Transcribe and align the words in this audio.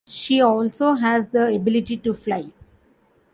She 0.07 0.41
also 0.41 0.93
has 0.93 1.27
the 1.27 1.53
ability 1.53 1.95
to 1.97 2.15
fly. 2.15 2.51